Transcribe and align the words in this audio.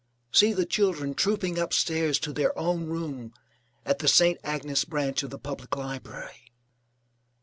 See 0.31 0.51
the 0.51 0.65
children 0.65 1.13
trooping 1.13 1.59
upstairs 1.59 2.17
to 2.21 2.33
their 2.33 2.57
own 2.57 2.87
room 2.87 3.35
at 3.85 3.99
the 3.99 4.07
St. 4.07 4.39
Agnes 4.43 4.83
branch 4.83 5.21
of 5.21 5.29
the 5.29 5.37
Public 5.37 5.75
Library. 5.75 6.51